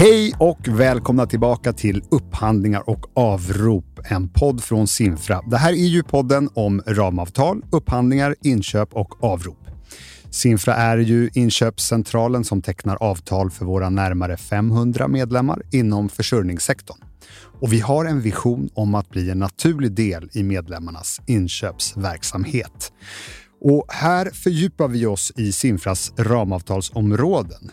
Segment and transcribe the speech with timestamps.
[0.00, 5.42] Hej och välkomna tillbaka till Upphandlingar och avrop, en podd från Sinfra.
[5.46, 9.58] Det här är ju podden om ramavtal, upphandlingar, inköp och avrop.
[10.30, 16.98] Sinfra är ju inköpscentralen som tecknar avtal för våra närmare 500 medlemmar inom försörjningssektorn.
[17.60, 22.92] Och vi har en vision om att bli en naturlig del i medlemmarnas inköpsverksamhet.
[23.60, 27.70] Och här fördjupar vi oss i Sinfras ramavtalsområden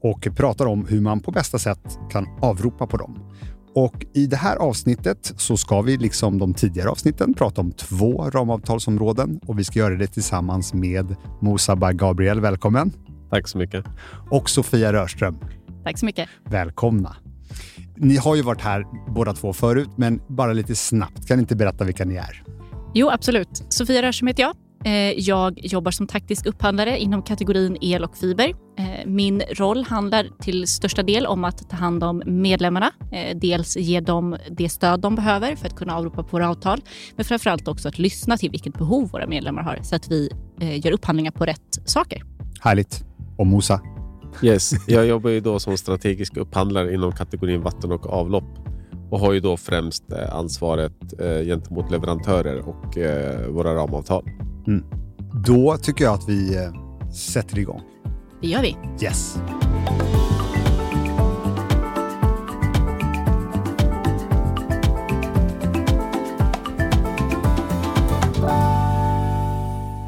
[0.00, 3.18] och pratar om hur man på bästa sätt kan avropa på dem.
[3.74, 8.30] Och I det här avsnittet så ska vi, liksom de tidigare avsnitten, prata om två
[8.30, 12.40] ramavtalsområden och vi ska göra det tillsammans med Mosaba Gabriel.
[12.40, 12.92] Välkommen!
[13.30, 13.84] Tack så mycket.
[14.30, 15.38] Och Sofia Rörström.
[15.84, 16.28] Tack så mycket.
[16.44, 17.16] Välkomna!
[17.96, 21.28] Ni har ju varit här båda två förut, men bara lite snabbt.
[21.28, 22.42] Kan ni inte berätta vilka ni är?
[22.94, 23.64] Jo, absolut.
[23.68, 24.69] Sofia Rörström heter jag.
[24.84, 28.54] Eh, jag jobbar som taktisk upphandlare inom kategorin el och fiber.
[28.78, 32.92] Eh, min roll handlar till största del om att ta hand om medlemmarna.
[33.12, 36.80] Eh, dels ge dem det stöd de behöver för att kunna avropa på våra avtal,
[37.16, 40.30] men framför allt också att lyssna till vilket behov våra medlemmar har så att vi
[40.60, 42.22] gör upphandlingar på rätt saker.
[42.60, 43.04] Härligt.
[43.38, 43.80] Och Mosa?
[44.42, 48.58] Yes, jag jobbar ju då som strategisk upphandlare inom kategorin vatten och avlopp
[49.10, 51.14] och har ju då främst ansvaret
[51.46, 52.98] gentemot leverantörer och
[53.54, 54.24] våra ramavtal.
[54.66, 54.84] Mm.
[55.44, 56.72] Då tycker jag att vi eh,
[57.12, 57.82] sätter igång.
[58.40, 58.76] Det gör vi.
[59.02, 59.38] Yes.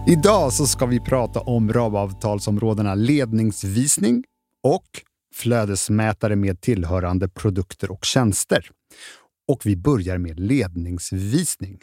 [0.07, 4.25] Idag så ska vi prata om ramavtalsområdena ledningsvisning
[4.63, 4.87] och
[5.35, 8.71] flödesmätare med tillhörande produkter och tjänster.
[9.49, 11.79] Och vi börjar med ledningsvisning.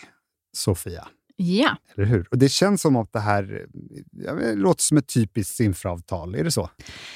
[0.58, 1.08] Sofia,
[1.42, 1.76] Ja.
[1.96, 2.28] Eller hur?
[2.32, 3.66] Och Det känns som att det här
[4.12, 6.36] det låter som ett typiskt Simfra-avtal.
[6.36, 6.70] Är det så?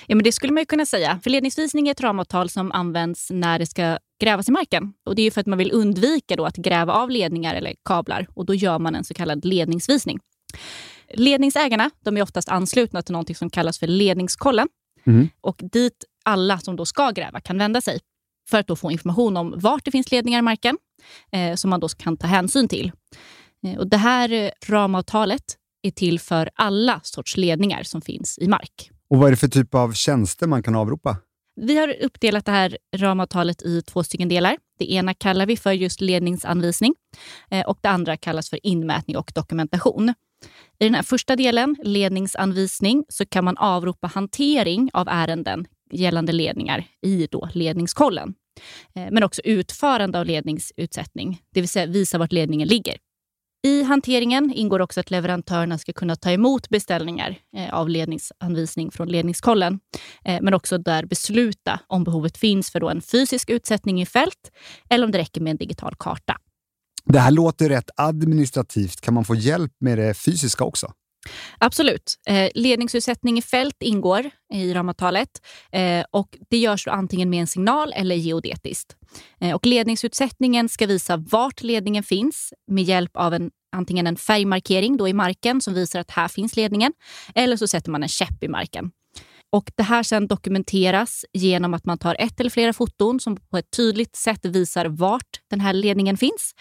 [0.07, 1.19] Ja, men det skulle man ju kunna säga.
[1.23, 4.93] För ledningsvisning är ett ramavtal som används när det ska grävas i marken.
[5.05, 8.27] Och Det är för att man vill undvika då att gräva av ledningar eller kablar.
[8.33, 10.19] Och Då gör man en så kallad ledningsvisning.
[11.13, 14.67] Ledningsägarna de är oftast anslutna till något som kallas för ledningskollen.
[15.05, 15.29] Mm.
[15.41, 17.99] Och dit alla som då ska gräva kan vända sig
[18.49, 20.77] för att då få information om vart det finns ledningar i marken
[21.31, 22.91] eh, som man då kan ta hänsyn till.
[23.63, 25.43] Eh, och det här eh, ramavtalet
[25.83, 28.91] är till för alla sorts ledningar som finns i mark.
[29.09, 31.17] Och Vad är det för typ av tjänster man kan avropa?
[31.55, 34.57] Vi har uppdelat det här ramavtalet i två stycken delar.
[34.79, 36.95] Det ena kallar vi för just ledningsanvisning
[37.51, 40.13] eh, och det andra kallas för inmätning och dokumentation.
[40.79, 46.85] I den här första delen, ledningsanvisning, så kan man avropa hantering av ärenden gällande ledningar
[47.01, 48.33] i då ledningskollen.
[48.93, 52.97] Men också utförande av ledningsutsättning, det vill säga visa vart ledningen ligger.
[53.65, 59.07] I hanteringen ingår också att leverantörerna ska kunna ta emot beställningar eh, av ledningsanvisning från
[59.07, 59.79] ledningskollen,
[60.25, 64.51] eh, men också där besluta om behovet finns för en fysisk utsättning i fält
[64.89, 66.37] eller om det räcker med en digital karta.
[67.05, 69.01] Det här låter rätt administrativt.
[69.01, 70.93] Kan man få hjälp med det fysiska också?
[71.57, 72.15] Absolut.
[72.27, 75.29] Eh, ledningsutsättning i fält ingår i ramavtalet
[75.71, 78.95] eh, och det görs antingen med en signal eller geodetiskt.
[79.41, 84.97] Eh, och ledningsutsättningen ska visa vart ledningen finns med hjälp av en, antingen en färgmarkering
[84.97, 86.93] då i marken som visar att här finns ledningen
[87.35, 88.91] eller så sätter man en käpp i marken.
[89.53, 93.57] Och Det här sen dokumenteras genom att man tar ett eller flera foton som på
[93.57, 96.53] ett tydligt sätt visar vart den här ledningen finns.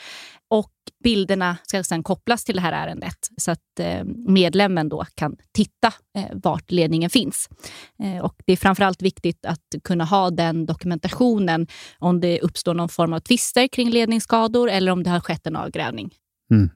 [0.50, 0.72] Och
[1.04, 5.92] Bilderna ska sen kopplas till det här ärendet så att eh, medlemmen då kan titta
[6.18, 7.48] eh, vart ledningen finns.
[8.02, 11.66] Eh, och Det är framförallt viktigt att kunna ha den dokumentationen
[11.98, 15.56] om det uppstår någon form av tvister kring ledningsskador eller om det har skett en
[15.56, 16.14] avgrävning.
[16.50, 16.70] Mm.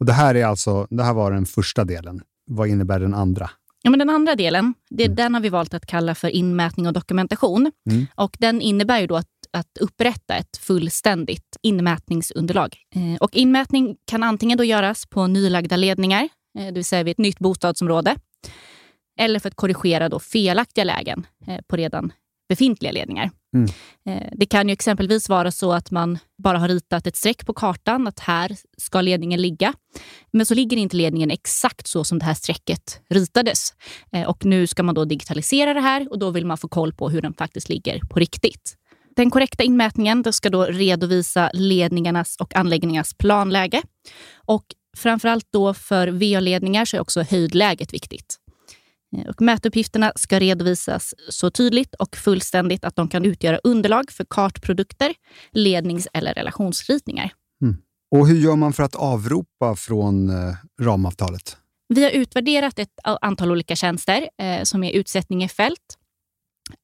[0.00, 2.22] Och det, här är alltså, det här var den första delen.
[2.46, 3.50] Vad innebär den andra?
[3.82, 5.16] Ja, men den andra delen det, mm.
[5.16, 7.72] den har vi valt att kalla för inmätning och dokumentation.
[7.90, 8.06] Mm.
[8.14, 12.76] Och Den innebär ju då att, att upprätta ett fullständigt inmätningsunderlag.
[12.94, 17.12] Eh, och Inmätning kan antingen då göras på nylagda ledningar, eh, det vill säga vid
[17.12, 18.16] ett nytt bostadsområde,
[19.20, 22.12] eller för att korrigera då felaktiga lägen eh, på redan
[22.48, 23.30] befintliga ledningar.
[23.54, 23.70] Mm.
[24.06, 27.54] Eh, det kan ju exempelvis vara så att man bara har ritat ett streck på
[27.54, 29.74] kartan, att här ska ledningen ligga.
[30.30, 33.74] Men så ligger inte ledningen exakt så som det här strecket ritades.
[34.12, 36.92] Eh, och nu ska man då digitalisera det här och då vill man få koll
[36.92, 38.76] på hur den faktiskt ligger på riktigt.
[39.16, 43.82] Den korrekta inmätningen ska då redovisa ledningarnas och anläggningarnas planläge.
[44.34, 44.64] Och
[44.96, 48.36] framförallt då för VA-ledningar så är också höjdläget viktigt.
[49.16, 54.26] Eh, och mätuppgifterna ska redovisas så tydligt och fullständigt att de kan utgöra underlag för
[54.30, 55.14] kartprodukter,
[55.52, 57.32] lednings eller relationsritningar.
[57.62, 57.76] Mm.
[58.10, 61.56] Och Hur gör man för att avropa från eh, ramavtalet?
[61.88, 65.96] Vi har utvärderat ett antal olika tjänster eh, som är utsättning i fält,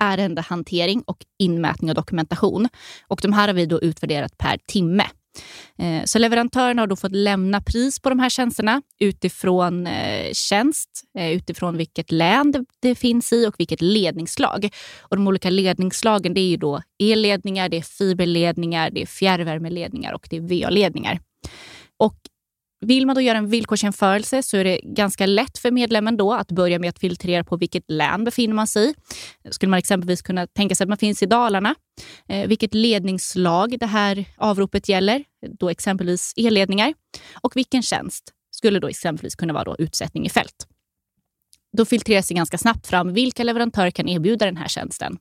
[0.04, 2.68] ärendehantering och inmätning och dokumentation.
[3.08, 5.04] Och de här har vi då utvärderat per timme.
[5.78, 10.90] Eh, så leverantören har då fått lämna pris på de här tjänsterna utifrån eh, tjänst,
[11.18, 14.68] eh, utifrån vilket län det, finns i och vilket ledningsslag.
[15.00, 20.12] Och de olika ledningsslagen det är ju då elledningar, det är fiberledningar, det är fjärrvärmeledningar
[20.12, 21.20] och det är VA-ledningar.
[21.98, 22.16] Och
[22.86, 26.52] vill man då göra en villkorsjämförelse så är det ganska lätt för medlemmen då att
[26.52, 28.94] börja med att filtrera på vilket län befinner man sig i.
[29.50, 31.74] Skulle man exempelvis kunna tänka sig att man finns i Dalarna.
[32.28, 35.24] Eh, vilket ledningsslag det här avropet gäller,
[35.58, 36.94] då exempelvis elledningar.
[37.42, 40.66] Och vilken tjänst skulle då exempelvis kunna vara då utsättning i fält.
[41.76, 45.18] Då filtreras det ganska snabbt fram vilka leverantörer kan erbjuda den här tjänsten.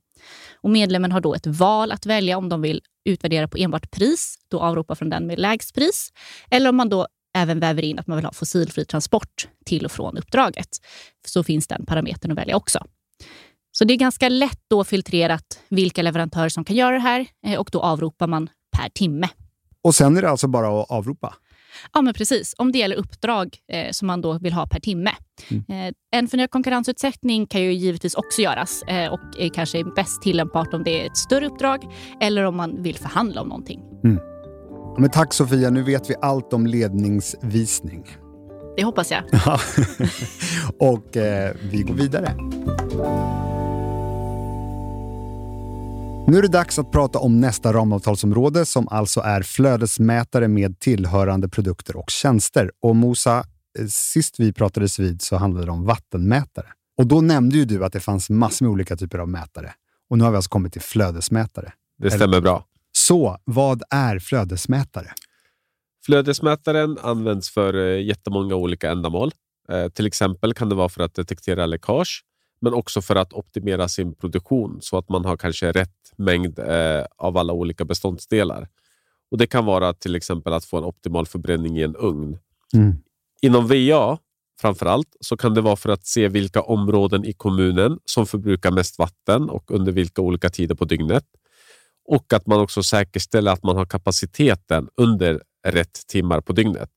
[0.62, 4.36] Och medlemmen har då ett val att välja om de vill utvärdera på enbart pris,
[4.48, 6.10] då avropa från den med lägst pris,
[6.52, 9.92] eller om man då även väver in att man vill ha fossilfri transport till och
[9.92, 10.70] från uppdraget.
[11.28, 12.80] Så finns den parametern att välja också.
[13.72, 17.60] Så det är ganska lätt då filtrerat vilka leverantörer som kan göra det här eh,
[17.60, 19.30] och då avropar man per timme.
[19.82, 21.36] Och sen är det alltså bara att avropa?
[21.94, 22.56] Ja, men precis.
[22.58, 25.12] Om det gäller uppdrag eh, som man då vill ha per timme.
[25.48, 25.88] Mm.
[25.88, 30.74] Eh, en förnyad konkurrensutsättning kan ju givetvis också göras eh, och är kanske bäst tillämpbart
[30.74, 31.84] om det är ett större uppdrag
[32.22, 33.82] eller om man vill förhandla om någonting.
[34.04, 34.35] Mm.
[34.98, 38.18] Men tack Sofia, nu vet vi allt om ledningsvisning.
[38.78, 39.24] Det hoppas jag.
[40.80, 42.36] och eh, vi går vidare.
[46.28, 51.50] Nu är det dags att prata om nästa ramavtalsområde som alltså är flödesmätare med tillhörande
[51.50, 52.72] produkter och tjänster.
[52.82, 53.44] Och Mosa,
[53.80, 56.68] eh, sist vi pratades vid så handlade det om vattenmätare.
[56.98, 59.72] Och då nämnde ju du att det fanns massor med olika typer av mätare.
[60.10, 61.72] Och nu har vi alltså kommit till flödesmätare.
[61.98, 62.42] Det stämmer Eller?
[62.42, 62.66] bra.
[63.08, 65.14] Så vad är flödesmätare?
[66.06, 69.32] Flödesmätaren används för eh, jättemånga olika ändamål.
[69.70, 72.24] Eh, till exempel kan det vara för att detektera läckage,
[72.62, 77.06] men också för att optimera sin produktion så att man har kanske rätt mängd eh,
[77.18, 78.68] av alla olika beståndsdelar.
[79.32, 82.38] Och Det kan vara till exempel att få en optimal förbränning i en ugn.
[82.74, 82.96] Mm.
[83.42, 84.18] Inom VA
[84.62, 88.72] framför allt så kan det vara för att se vilka områden i kommunen som förbrukar
[88.72, 91.26] mest vatten och under vilka olika tider på dygnet
[92.06, 96.90] och att man också säkerställer att man har kapaciteten under rätt timmar på dygnet.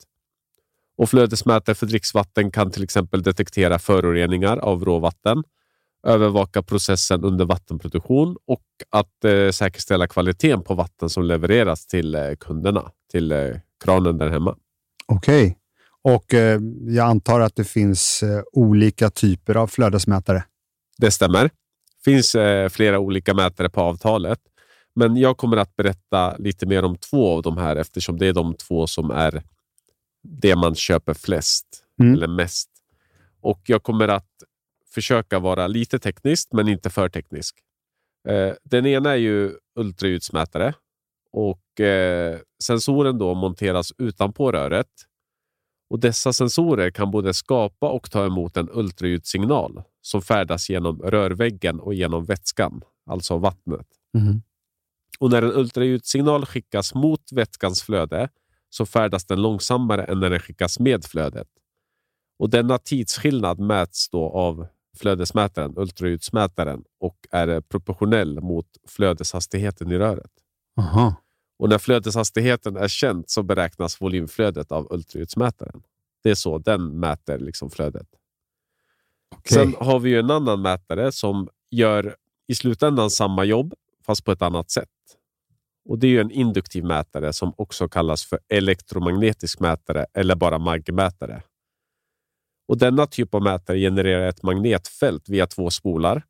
[0.97, 5.45] Och Flödesmätare för dricksvatten kan till exempel detektera föroreningar av råvatten,
[6.07, 12.35] övervaka processen under vattenproduktion och att eh, säkerställa kvaliteten på vatten som levereras till eh,
[12.41, 14.57] kunderna, till eh, kranen där hemma.
[15.07, 15.55] Okej, okay.
[16.15, 20.45] och eh, jag antar att det finns eh, olika typer av flödesmätare?
[20.99, 21.43] Det stämmer.
[21.45, 24.39] Det finns eh, flera olika mätare på avtalet
[24.99, 28.33] men jag kommer att berätta lite mer om två av de här eftersom det är
[28.33, 29.43] de två som är
[30.23, 31.67] det man köper flest
[32.01, 32.15] mm.
[32.15, 32.71] eller mest.
[33.41, 34.31] Och Jag kommer att
[34.95, 37.59] försöka vara lite teknisk, men inte för teknisk.
[38.29, 40.75] Eh, den ena är ju ultraljudsmätare
[41.33, 44.91] och eh, sensoren då monteras utanpå röret.
[45.91, 51.81] Och Dessa sensorer kan både skapa och ta emot en ultraljudssignal som färdas genom rörväggen
[51.81, 53.87] och genom vätskan, alltså vattnet.
[54.19, 54.43] Mm.
[55.19, 58.29] Och när en ultraljudssignal skickas mot vätskans flöde
[58.71, 61.49] så färdas den långsammare än när den skickas med flödet.
[62.39, 64.67] Och Denna tidsskillnad mäts då av
[64.97, 70.31] flödesmätaren, ultraljudsmätaren, och är proportionell mot flödeshastigheten i röret.
[70.77, 71.15] Aha.
[71.59, 75.83] Och När flödeshastigheten är känd så beräknas volymflödet av ultraljudsmätaren.
[76.23, 78.09] Det är så den mäter liksom flödet.
[79.37, 79.59] Okay.
[79.59, 82.17] Sen har vi en annan mätare som gör
[82.47, 83.75] i slutändan samma jobb,
[84.07, 84.89] fast på ett annat sätt.
[85.89, 91.43] Och Det är en induktiv mätare som också kallas för elektromagnetisk mätare eller bara magmätare.
[92.69, 96.23] Och Denna typ av mätare genererar ett magnetfält via två spolar.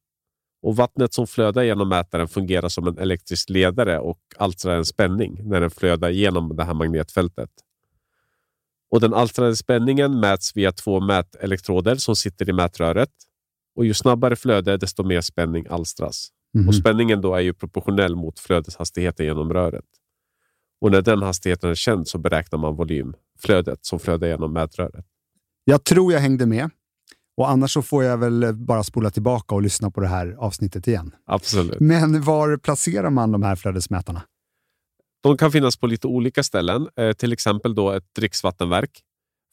[0.62, 5.40] Och Vattnet som flödar genom mätaren fungerar som en elektrisk ledare och alstrar en spänning
[5.42, 7.50] när den flödar genom det här magnetfältet.
[8.90, 13.12] Och Den alstrade spänningen mäts via två mätelektroder som sitter i mätröret.
[13.76, 16.32] Och Ju snabbare flöde, desto mer spänning alstras.
[16.58, 16.68] Mm.
[16.68, 16.80] Och mhm.
[16.80, 19.84] Spänningen då är ju proportionell mot flödeshastigheten genom röret.
[20.80, 25.04] Och När den hastigheten är känd så beräknar man volymflödet som flödar genom mätröret.
[25.64, 26.70] Jag tror jag hängde med.
[27.36, 30.88] Och Annars så får jag väl bara spola tillbaka och lyssna på det här avsnittet
[30.88, 31.14] igen.
[31.26, 31.80] Absolut.
[31.80, 34.22] Men var placerar man de här flödesmätarna?
[35.22, 36.88] De kan finnas på lite olika ställen.
[36.96, 39.02] Eh, till exempel då ett dricksvattenverk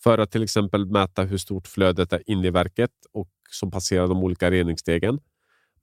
[0.03, 4.07] för att till exempel mäta hur stort flödet är inne i verket och som passerar
[4.07, 5.19] de olika reningsstegen.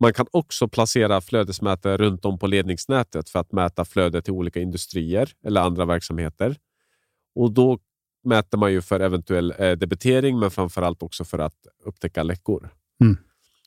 [0.01, 4.61] Man kan också placera flödesmätare runt om på ledningsnätet för att mäta flödet till olika
[4.61, 6.57] industrier eller andra verksamheter.
[7.35, 7.79] Och Då
[8.25, 12.69] mäter man ju för eventuell eh, debitering, men framförallt också för att upptäcka läckor.
[13.01, 13.17] Mm.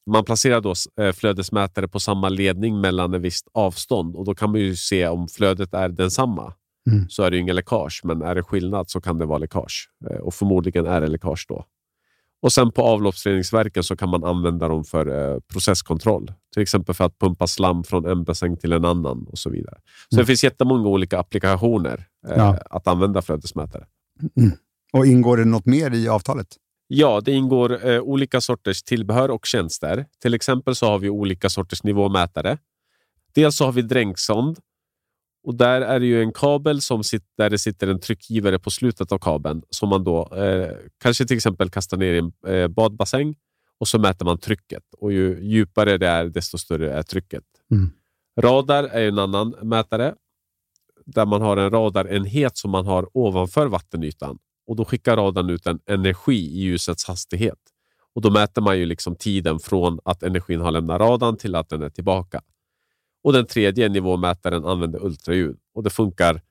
[0.06, 4.52] Man placerar då eh, flödesmätare på samma ledning mellan ett visst avstånd och då kan
[4.52, 6.54] man ju se om flödet är densamma.
[6.92, 7.10] Mm.
[7.10, 9.90] Så är det ingen läckage, men är det skillnad så kan det vara läckage.
[10.10, 11.66] Eh, och förmodligen är det läckage då.
[12.46, 16.32] Och sen på avloppsreningsverken så kan man använda dem för eh, processkontroll.
[16.54, 19.78] Till exempel för att pumpa slam från en bassäng till en annan och så vidare.
[20.10, 20.24] Så mm.
[20.24, 22.58] det finns jättemånga olika applikationer eh, ja.
[22.70, 23.86] att använda flödesmätare.
[24.38, 24.52] Mm.
[24.94, 26.48] Och Ingår det något mer i avtalet?
[26.88, 30.06] Ja, det ingår eh, olika sorters tillbehör och tjänster.
[30.22, 32.58] Till exempel så har vi olika sorters nivåmätare.
[33.36, 34.60] Dels så har vi dränksond
[35.46, 38.70] och där är det ju en kabel som sitter, där det sitter en tryckgivare på
[38.72, 42.68] slutet av kabeln som man då eh, kanske till exempel kastar ner i en eh,
[42.68, 43.36] badbassäng
[43.80, 44.84] och så mäter man trycket.
[44.98, 47.44] Och Ju djupare det är, desto större är trycket.
[47.72, 47.92] Mm.
[48.42, 50.16] Radar är en annan mätare
[51.06, 54.38] där man har en radarenhet som man har ovanför vattenytan
[54.68, 57.60] och då skickar radarn ut en energi i ljusets hastighet.
[58.16, 61.70] Och Då mäter man ju liksom tiden från att energin har lämnat radarn till att
[61.70, 62.42] den är tillbaka.
[63.26, 66.42] Och Den tredje nivåmätaren använder ultraljud och det funkar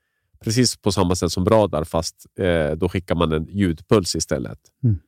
[0.43, 4.59] precis på samma sätt som radar fast eh, då skickar man en ljudpuls istället.
[4.83, 4.99] Mm.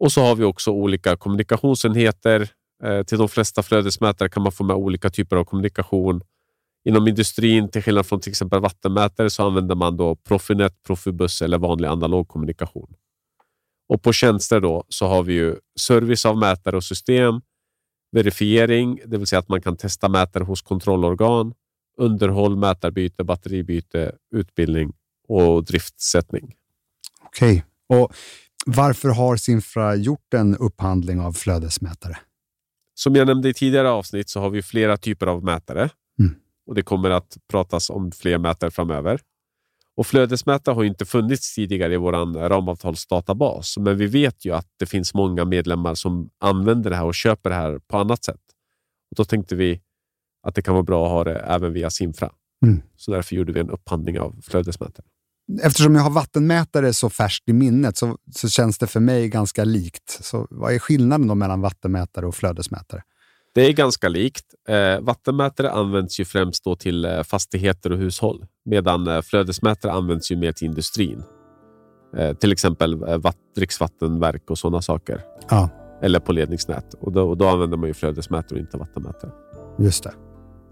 [0.00, 2.48] Och så har vi också olika kommunikationsenheter.
[2.84, 6.20] Eh, till de flesta flödesmätare kan man få med olika typer av kommunikation.
[6.84, 11.58] Inom industrin, till skillnad från till exempel vattenmätare, så använder man då Profinet, Profibus eller
[11.58, 12.94] vanlig analog kommunikation.
[13.88, 17.40] Och På tjänster då så har vi ju service av mätare och system,
[18.14, 21.54] verifiering, det vill säga att man kan testa mätare hos kontrollorgan,
[21.98, 24.92] underhåll, mätarbyte, batteribyte, utbildning
[25.28, 26.54] och driftsättning.
[27.24, 27.64] Okej.
[27.88, 28.16] Okay.
[28.66, 32.18] Varför har Sinfra gjort en upphandling av flödesmätare?
[32.94, 35.90] Som jag nämnde i tidigare avsnitt så har vi flera typer av mätare.
[36.18, 36.34] Mm.
[36.66, 39.20] Och Det kommer att pratas om fler mätare framöver.
[39.96, 42.12] Och Flödesmätare har inte funnits tidigare i vår
[42.48, 47.14] ramavtalsdatabas, men vi vet ju att det finns många medlemmar som använder det här och
[47.14, 48.40] köper det här på annat sätt.
[49.10, 49.80] Och Då tänkte vi
[50.46, 52.30] att det kan vara bra att ha det även via Simfra.
[52.66, 52.82] Mm.
[52.96, 55.06] Så därför gjorde vi en upphandling av flödesmätare.
[55.62, 59.64] Eftersom jag har vattenmätare så färskt i minnet så, så känns det för mig ganska
[59.64, 60.18] likt.
[60.20, 63.02] Så vad är skillnaden mellan vattenmätare och flödesmätare?
[63.54, 64.44] Det är ganska likt.
[64.68, 70.32] Eh, vattenmätare används ju främst då till eh, fastigheter och hushåll medan eh, flödesmätare används
[70.32, 71.22] ju mer till industrin.
[72.16, 75.20] Eh, till exempel eh, vatt, dricksvattenverk och sådana saker.
[75.48, 75.68] Ja.
[76.02, 76.94] Eller på ledningsnät.
[77.00, 79.30] Och då, och då använder man ju flödesmätare och inte vattenmätare.
[79.78, 80.12] Just det.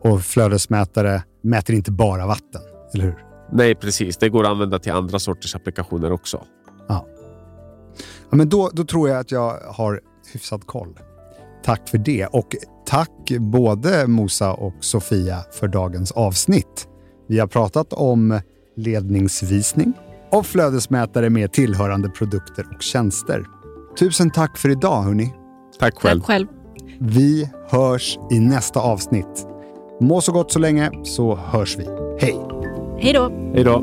[0.01, 2.63] Och flödesmätare mäter inte bara vatten,
[2.95, 3.25] eller hur?
[3.53, 4.17] Nej, precis.
[4.17, 6.45] Det går att använda till andra sorters applikationer också.
[6.89, 7.07] Ja.
[8.31, 10.01] ja men då, då tror jag att jag har
[10.33, 10.99] hyfsad koll.
[11.65, 16.89] Tack för det och tack både Mosa och Sofia för dagens avsnitt.
[17.29, 18.41] Vi har pratat om
[18.77, 19.93] ledningsvisning
[20.31, 23.45] och flödesmätare med tillhörande produkter och tjänster.
[23.99, 25.35] Tusen tack för idag hörni.
[25.79, 26.21] Tack själv.
[26.21, 26.47] Tack själv.
[26.99, 29.47] Vi hörs i nästa avsnitt.
[30.01, 31.85] Må så gott så länge så hörs vi.
[32.21, 32.41] Hej!
[32.99, 33.33] Hej då!
[33.55, 33.83] Hej då!